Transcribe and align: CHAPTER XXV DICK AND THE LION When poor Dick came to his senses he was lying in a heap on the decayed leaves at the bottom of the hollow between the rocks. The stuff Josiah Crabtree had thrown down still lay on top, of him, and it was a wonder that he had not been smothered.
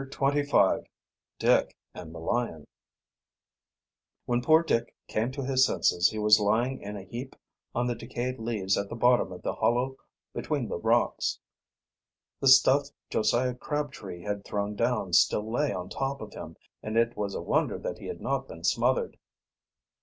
CHAPTER 0.09 0.41
XXV 0.43 0.85
DICK 1.37 1.77
AND 1.93 2.15
THE 2.15 2.19
LION 2.19 2.65
When 4.25 4.41
poor 4.41 4.63
Dick 4.63 4.95
came 5.07 5.31
to 5.33 5.45
his 5.45 5.63
senses 5.63 6.09
he 6.09 6.17
was 6.17 6.39
lying 6.39 6.81
in 6.81 6.97
a 6.97 7.03
heap 7.03 7.35
on 7.75 7.85
the 7.85 7.93
decayed 7.93 8.39
leaves 8.39 8.79
at 8.79 8.89
the 8.89 8.95
bottom 8.95 9.31
of 9.31 9.43
the 9.43 9.53
hollow 9.53 9.97
between 10.33 10.69
the 10.69 10.79
rocks. 10.79 11.39
The 12.39 12.47
stuff 12.47 12.87
Josiah 13.11 13.53
Crabtree 13.53 14.23
had 14.23 14.43
thrown 14.43 14.75
down 14.75 15.13
still 15.13 15.47
lay 15.47 15.71
on 15.71 15.87
top, 15.87 16.19
of 16.19 16.33
him, 16.33 16.55
and 16.81 16.97
it 16.97 17.15
was 17.15 17.35
a 17.35 17.41
wonder 17.43 17.77
that 17.77 17.99
he 17.99 18.07
had 18.07 18.21
not 18.21 18.47
been 18.47 18.63
smothered. 18.63 19.19